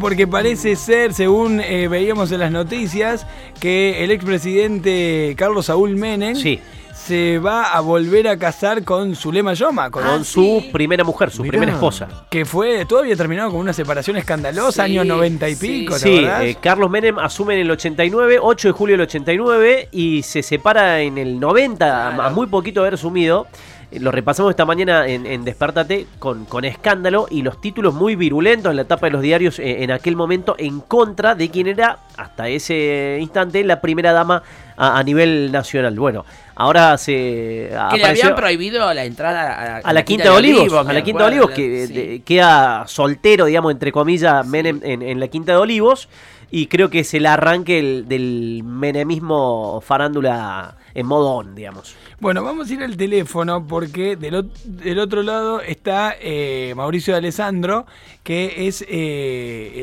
[0.00, 3.26] Porque parece ser, según eh, veíamos en las noticias,
[3.58, 6.60] que el expresidente Carlos Saúl Menem Sí,
[6.94, 11.42] se va a volver a casar con Zulema Yoma, con, con su primera mujer, su
[11.42, 12.06] Mirá, primera esposa.
[12.30, 15.66] Que fue, todo había terminado con una separación escandalosa, Sí, años 90 y sí.
[15.80, 19.88] pico, ¿te Sí, eh, Carlos Menem asume en el 89, 8 de julio del 89
[19.90, 23.48] y se separa en el 90, a- muy poquito de haber asumido.
[23.90, 28.68] Lo repasamos esta mañana en, en Despertate con, con escándalo y los títulos muy virulentos
[28.70, 32.00] en la etapa de los diarios eh, en aquel momento en contra de quien era
[32.18, 34.42] hasta ese instante la primera dama
[34.76, 35.98] a, a nivel nacional.
[35.98, 40.86] Bueno, ahora se Que le habían prohibido la entrada a, a la Quinta de Olivos,
[40.86, 41.92] a la Quinta de Olivos, que sí.
[41.94, 46.10] de- queda soltero, digamos, entre comillas, Menem en, en la Quinta de Olivos,
[46.50, 51.94] y creo que es el arranque el- del menemismo farándula en modo on, digamos.
[52.18, 57.12] Bueno, vamos a ir al teléfono porque del, ot- del otro lado está eh, Mauricio
[57.14, 57.86] de Alessandro,
[58.24, 58.82] que es.
[58.82, 58.86] eh,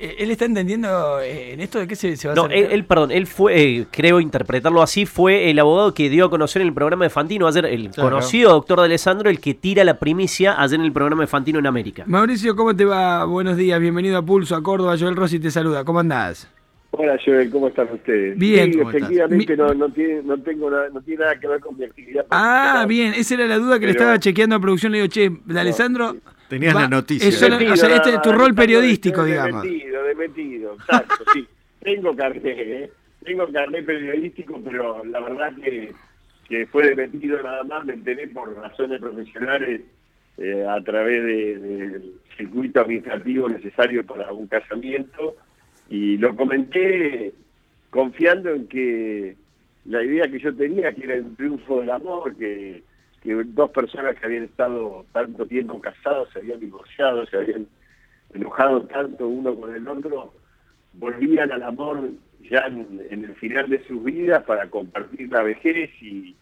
[0.00, 2.56] eh, él está entendiendo eh, en esto de qué se, se va a No, hacer.
[2.56, 6.30] él, él, perdón, él fue, eh, creo interpretarlo así, fue el abogado que dio a
[6.30, 8.10] conocer en el programa de Fantino ayer, el Claro.
[8.10, 11.60] conocido doctor de Alessandro, el que tira la primicia ayer en el programa de Fantino
[11.60, 12.02] en América.
[12.06, 13.24] Mauricio, ¿cómo te va?
[13.26, 14.96] Buenos días, bienvenido a Pulso, a Córdoba.
[14.98, 15.84] Joel Rossi te saluda.
[15.84, 16.45] ¿Cómo andás?
[16.98, 18.38] Hola Joel, ¿cómo están ustedes?
[18.38, 21.76] Bien, Sí, efectivamente no, no, tiene, no, tengo nada, no tiene nada que ver con
[21.76, 22.24] mi actividad.
[22.30, 24.92] Ah, bien, esa era la duda que le estaba chequeando a producción.
[24.92, 26.16] Le digo, che, de Alessandro.
[26.48, 27.28] Tenías va- la noticia.
[27.28, 29.64] es solo- Metido, o sea, este es tu rol periodístico, de- de digamos.
[29.64, 31.46] metido, de metido, exacto, sí.
[31.82, 32.90] Tengo carnet, ¿eh?
[33.24, 35.92] Tengo carnet periodístico, pero la verdad que,
[36.48, 39.82] que fue de metido nada más, me enteré por razones profesionales
[40.38, 45.36] eh, a través de- del circuito administrativo necesario para un casamiento
[45.88, 47.32] y lo comenté
[47.90, 49.36] confiando en que
[49.84, 52.82] la idea que yo tenía, que era el triunfo del amor, que,
[53.24, 57.66] dos personas que habían estado tanto tiempo casados, se habían divorciado, se habían
[58.34, 60.32] enojado tanto uno con el otro,
[60.92, 62.10] volvían al amor
[62.48, 66.36] ya en, el final de sus vidas para compartir la vejez y,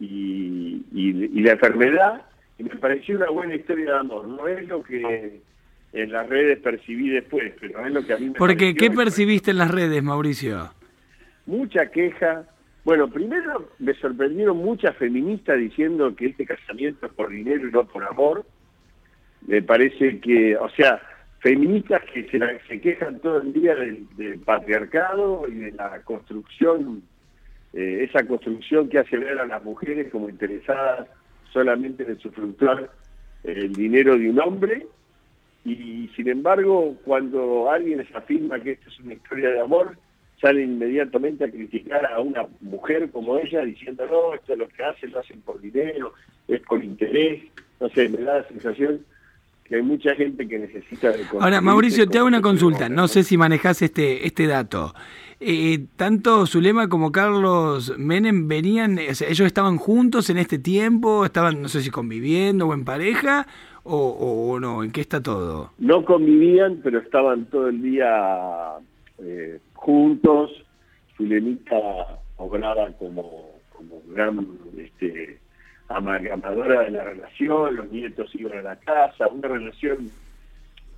[0.00, 2.22] y- y la enfermedad.
[2.58, 4.26] Y me pareció una buena historia de amor.
[4.26, 5.40] No es lo que
[5.92, 9.50] en las redes percibí después, pero es lo que a mí me Porque, ¿qué percibiste
[9.50, 10.72] en las redes, Mauricio?
[11.46, 12.44] mucha queja.
[12.84, 17.86] Bueno, primero me sorprendieron muchas feministas diciendo que este casamiento es por dinero y no
[17.86, 18.44] por amor.
[19.46, 21.00] Me parece que, o sea,
[21.40, 26.00] feministas que se, la- se quejan todo el día del, del patriarcado y de la
[26.02, 27.02] construcción,
[27.72, 31.08] eh, esa construcción que hace ver a las mujeres como interesadas
[31.52, 32.90] solamente en usufructuar
[33.44, 34.86] el dinero de un hombre
[35.64, 39.96] y sin embargo cuando alguien les afirma que esto es una historia de amor
[40.40, 44.82] sale inmediatamente a criticar a una mujer como ella diciendo no, esto es lo que
[44.82, 46.14] hacen, lo hacen por dinero,
[46.48, 47.42] es por interés,
[47.78, 49.04] no sé, me da la sensación
[49.70, 52.88] que hay mucha gente que necesita de Ahora, Mauricio, te hago una consulta.
[52.88, 54.92] No sé si manejás este, este dato.
[55.38, 61.24] Eh, tanto Zulema como Carlos Menem venían, o sea, ellos estaban juntos en este tiempo,
[61.24, 63.46] estaban, no sé si conviviendo o en pareja,
[63.84, 65.70] o, o- o no, ¿en qué está todo?
[65.78, 68.08] no convivían, pero estaban todo el día
[69.18, 70.50] eh, juntos.
[71.16, 71.76] Zulemita
[72.36, 74.46] obraba como, como gran
[74.78, 75.38] este,
[75.88, 80.10] amalgamadora de la relación, los nietos iban a la casa, una relación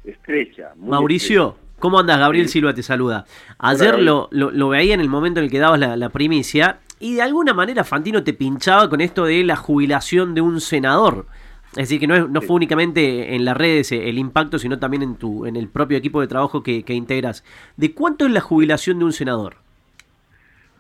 [0.04, 0.72] estrecha.
[0.76, 2.19] muy Mauricio, ¿cómo andas?
[2.19, 3.25] Gabriel Silva te saluda.
[3.59, 6.78] Ayer lo, lo, lo veía en el momento en el que dabas la, la primicia
[7.00, 11.26] y de alguna manera Fantino te pinchaba con esto de la jubilación de un senador.
[11.72, 14.78] Es decir, que no, es- no fue únicamente en las redes eh, el impacto, sino
[14.78, 17.44] también en, tu, en el propio equipo de trabajo que, que integras.
[17.77, 19.56] ¿De cuánto es la jubilación de un senador?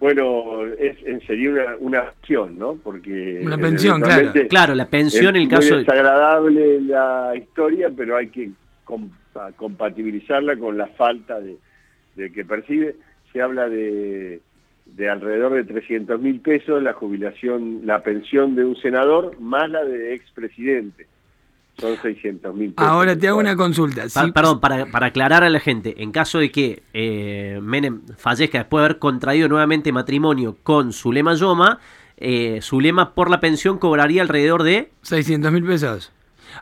[0.00, 2.74] Bueno, es, en- sería una, una acción, ¿no?
[2.74, 4.32] Porque Una pensión, claro.
[4.48, 5.80] Claro, la pensión en el es caso de...
[5.84, 8.50] desagradable la historia, pero hay que
[8.84, 11.56] compa- compatibilizarla con la falta de,
[12.16, 12.96] de que percibe.
[13.32, 14.40] Se habla de,
[14.86, 19.84] de alrededor de 300 mil pesos la jubilación, la pensión de un senador más la
[19.84, 21.06] de expresidente.
[21.78, 22.90] Son 600 mil pesos.
[22.90, 24.02] Ahora te hago una consulta.
[24.12, 28.58] Pa- perdón, para, para aclarar a la gente, en caso de que eh, Menem fallezca
[28.58, 31.80] después de haber contraído nuevamente matrimonio con Zulema Yoma,
[32.18, 34.90] eh, Zulema por la pensión cobraría alrededor de...
[35.00, 36.12] 600 mil pesos.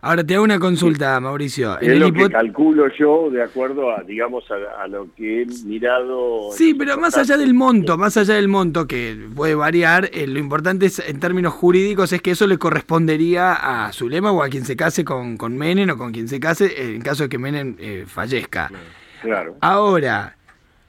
[0.01, 1.79] Ahora te hago una consulta, Mauricio.
[1.81, 6.53] Es lo que calculo yo de acuerdo a, digamos, a, a lo que he mirado.
[6.53, 10.39] Sí, pero más allá del monto, más allá del monto que puede variar, eh, lo
[10.39, 14.65] importante es, en términos jurídicos es que eso le correspondería a Zulema o a quien
[14.65, 17.77] se case con, con Menem o con quien se case en caso de que Menem
[17.79, 18.71] eh, fallezca.
[19.23, 19.57] Claro.
[19.61, 20.37] Ahora,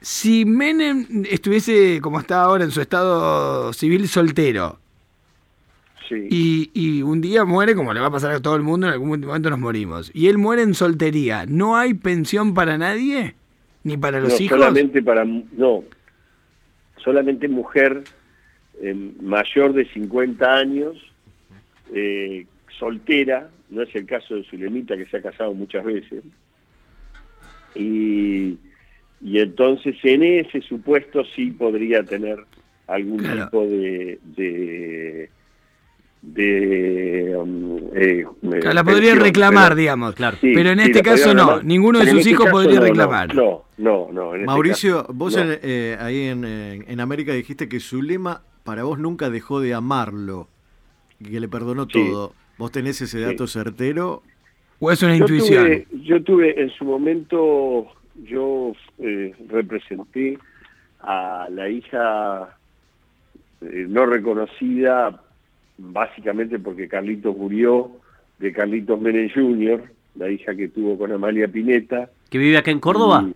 [0.00, 4.78] si Menem estuviese como está ahora en su estado civil soltero
[6.08, 6.26] Sí.
[6.30, 8.92] y, y un día muere, como le va a pasar a todo el mundo, en
[8.92, 13.34] algún momento nos morimos, y él muere en soltería, ¿no hay pensión para nadie?
[13.84, 14.58] ¿Ni para los no, hijos?
[14.58, 15.84] Solamente para, no,
[17.02, 18.02] solamente mujer
[18.80, 20.96] eh, mayor de 50 años,
[21.94, 22.46] eh,
[22.78, 26.22] soltera, no es el caso de Zulemita que se ha casado muchas veces,
[27.74, 28.58] y,
[29.20, 32.38] y entonces en ese supuesto sí podría tener
[32.86, 33.44] algún Claro.
[33.44, 34.18] tipo de...
[34.36, 35.30] de
[36.22, 40.14] de um, eh, la podría pensión, reclamar, pero- digamos.
[40.14, 40.36] Claro.
[40.40, 41.64] Sí, Pero en sí, este caso no, reclamar.
[41.64, 43.34] ninguno de en sus este hijos podría no, no, reclamar.
[43.34, 44.28] No, no, no.
[44.34, 45.42] en este Mauricio, caso, vos no.
[45.42, 49.74] en- eh, ahí en, en- en América dijiste que Zulema para vos nunca dejó de
[49.74, 50.48] amarlo,
[51.22, 51.92] que le perdonó Sí.
[51.92, 52.32] todo.
[52.58, 54.22] ¿Vos tenés ese dato certero?
[54.78, 55.64] ¿O es una yo intuición?
[55.64, 57.86] Tuve, yo tuve en su momento,
[58.24, 60.38] yo eh, representé
[61.00, 62.56] a la hija
[63.62, 65.20] eh, no reconocida,
[65.90, 67.90] básicamente porque Carlitos murió,
[68.38, 69.82] de Carlitos Menem Jr.,
[70.16, 72.10] la hija que tuvo con Amalia Pineta.
[72.30, 73.24] ¿Que vive acá en Córdoba?
[73.28, 73.34] Y-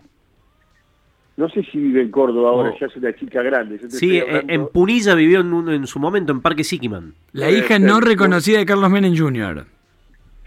[1.37, 2.77] no sé si vive en Córdoba ahora, Oh.
[2.79, 3.77] ya es una chica grande.
[3.79, 6.63] yo te Sí, en, hablando- en Punilla vivió en, un- en su momento en Parque
[6.63, 7.13] Siquiman.
[7.31, 7.99] La hija ser, no ¿no?
[8.01, 9.65] reconocida de Carlos Menem Jr.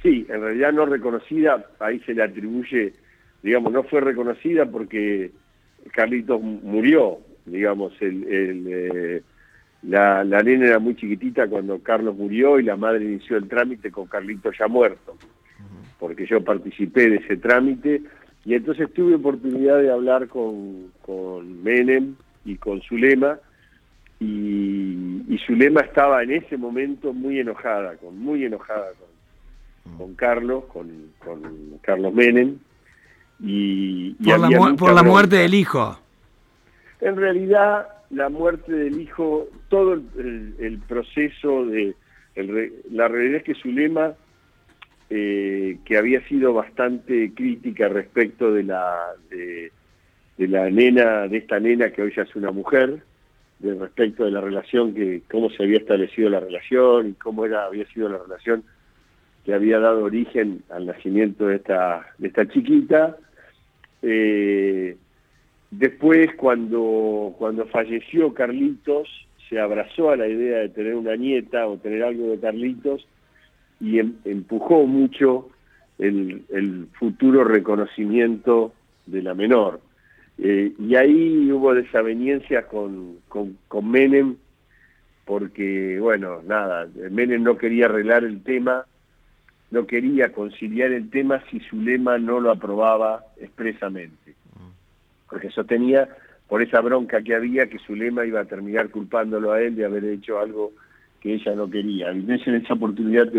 [0.02, 2.94] Sí, en realidad no reconocida, ahí se le atribuye,
[3.42, 5.30] digamos, no fue reconocida porque
[5.92, 9.22] Carlitos mu- murió, digamos, el, el, eh,
[9.82, 13.90] la, la nena era muy chiquitita cuando Carlos murió y la madre inició el trámite
[13.90, 15.16] con Carlitos ya muerto,
[15.98, 18.02] porque yo participé de ese trámite.
[18.44, 23.38] Y entonces tuve oportunidad de hablar con, con Menem y con Zulema
[24.20, 30.64] y, y Zulema estaba en ese momento muy enojada, con muy enojada con, con Carlos,
[30.66, 30.88] con,
[31.24, 31.40] con
[31.80, 32.58] Carlos Menem.
[33.42, 35.98] Y, y Por la, por la muerte del hijo.
[37.00, 41.94] En realidad, la muerte del hijo, todo el, proceso de...
[42.34, 44.14] el la realidad es que Zulema,
[45.08, 48.96] eh, que había sido bastante crítica respecto de la,
[49.30, 49.72] de,
[50.36, 53.02] de la nena, de esta nena que hoy ya es una mujer,
[53.60, 57.66] de respecto de la relación, que cómo se había establecido la relación y cómo era,
[57.66, 58.64] había sido la relación
[59.44, 63.16] que había dado origen al nacimiento de esta, de esta chiquita.
[64.02, 64.96] Eh,
[65.70, 69.08] Después, cuando, cuando falleció Carlitos,
[69.48, 73.06] se abrazó a la idea de tener una nieta o tener algo de Carlitos
[73.80, 75.48] y em- empujó mucho
[75.98, 78.72] el, futuro reconocimiento
[79.06, 79.80] de la menor.
[80.38, 84.36] Eh, y ahí hubo desaveniencias con, con, con Menem,
[85.24, 88.86] porque, bueno, nada, Menem no quería arreglar el tema,
[89.70, 94.39] no quería conciliar el tema si su lema no lo aprobaba expresamente
[95.30, 96.08] porque sostenía
[96.48, 99.84] por esa bronca que había que su lema iba a terminar culpándolo a él de
[99.84, 100.72] haber hecho algo
[101.20, 102.12] que ella no quería.
[102.12, 103.30] Y en esa oportunidad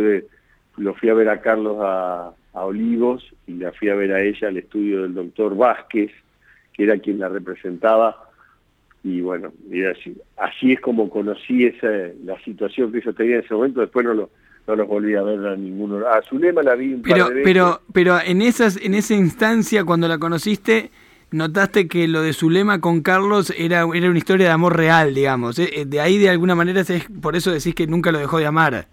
[0.77, 4.21] lo fui a ver a Carlos a, a Olivos y la fui a ver a
[4.21, 6.11] ella al estudio del doctor Vázquez,
[6.73, 8.29] que era quien la representaba.
[9.03, 11.89] Y bueno, y así, así es como conocí esa,
[12.23, 13.81] la situación que ellos tenían en ese momento.
[13.81, 14.29] Después no, lo,
[14.67, 16.05] no los volví a ver a ninguno.
[16.07, 17.43] A Zulema la vi un Pero, par de veces.
[17.43, 20.91] pero, pero en esas, en esa instancia, cuando la conociste,
[21.31, 25.57] notaste que lo de Zulema con Carlos era, era una historia de amor real, digamos.
[25.59, 25.69] ¿eh?
[25.73, 28.45] Eh, De ahí, de alguna manera, es- por eso decís que nunca lo dejó de
[28.45, 28.85] amar.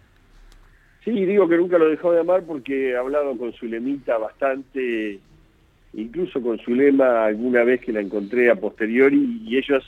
[1.05, 5.19] Sí, digo que nunca lo dejó de amar porque he hablado con Zulemita bastante,
[5.94, 9.83] incluso con Zulema alguna vez que la encontré a posteriori y ellos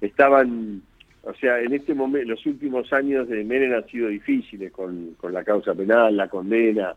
[0.00, 0.82] estaban,
[1.22, 5.32] o sea, en este momento, los últimos años de Menem han sido difíciles con, con
[5.32, 6.94] la causa penal, la condena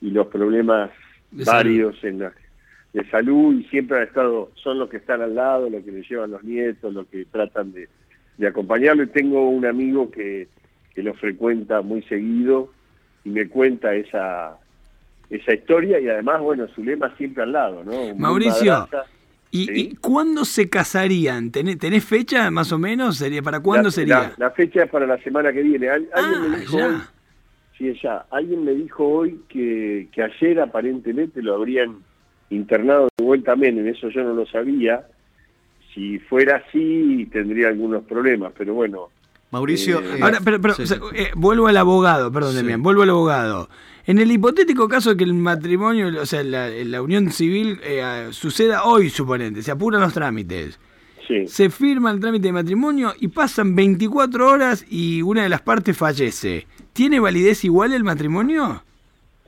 [0.00, 0.90] y los problemas
[1.30, 2.32] varios en la,
[2.92, 6.02] de salud y siempre han estado, son los que están al lado, los que le
[6.02, 7.88] llevan los nietos, los que tratan de,
[8.36, 10.48] de acompañarlo y tengo un amigo que,
[10.94, 12.70] que lo frecuenta muy seguido
[13.24, 14.58] y me cuenta esa
[15.30, 18.14] esa historia y además, bueno, su lema siempre al lado, ¿no?
[18.16, 19.04] Mauricio, madraza.
[19.50, 19.72] ¿Y, Sí.
[19.74, 21.50] y cuándo se casarían?
[21.50, 23.16] ¿Tenés, tenés fecha más o menos?
[23.16, 24.14] ¿Sería, ¿Para cuándo La- sería?
[24.20, 25.88] La, la fecha es para la semana que viene.
[25.88, 27.10] Al- alguien me ah, dijo hoy, ya.
[27.78, 31.96] sí, ya, alguien me dijo hoy que, que ayer aparentemente lo habrían
[32.52, 35.06] internado de vuelta a Menem, eso yo no lo sabía.
[35.94, 39.08] Si fuera así, tendría algunos problemas, pero bueno,
[39.50, 41.02] Mauricio, Eh, Ahora, pero, pero, sí, o sea, sí.
[41.14, 42.74] eh, vuelvo al abogado, perdón, Sí.
[42.78, 43.68] Vuelvo al abogado.
[44.06, 48.28] En el hipotético caso de que el matrimonio, o sea, la, la unión civil eh,
[48.30, 50.80] suceda hoy, suponente, se apuran los trámites,
[51.28, 51.46] sí.
[51.46, 55.96] se firma el trámite de matrimonio y pasan 24 horas y una de las partes
[55.98, 56.66] fallece.
[56.94, 58.82] ¿Tiene validez igual el matrimonio?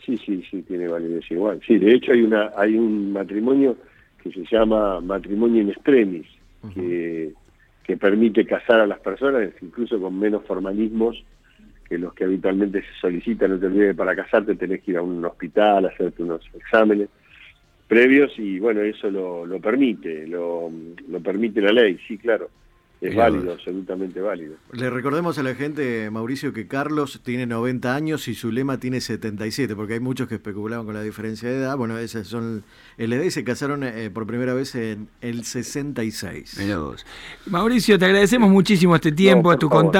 [0.05, 1.61] Sí, sí, sí, tiene validez igual.
[1.67, 3.77] Sí, de hecho hay una hay un matrimonio
[4.23, 6.27] que se llama matrimonio in extremis,
[6.75, 7.33] que,
[7.83, 11.23] que permite casar a las personas, incluso con menos formalismos
[11.89, 13.51] que los que habitualmente se solicitan.
[13.51, 17.09] No te olvides, para casarte tenés que ir a un hospital, hacerte unos exámenes.
[17.87, 20.71] previos y bueno, eso lo, lo permite, lo,
[21.09, 22.49] lo permite la ley, sí, claro.
[23.01, 24.55] Es válido, absolutamente válido.
[24.73, 29.77] Le recordemos a la gente, Mauricio, que Carlos tiene 90 años y Zulema tiene 77,
[29.77, 31.77] porque hay muchos que especulaban con la diferencia de edad.
[31.77, 32.65] Bueno, esas son
[32.97, 36.59] el edad y se casaron eh, por primera vez en el 66.
[36.59, 37.05] Mirá vos.
[37.47, 39.85] Mauricio, te agradecemos muchísimo este tiempo, por tu favor.
[39.85, 39.95] contacto.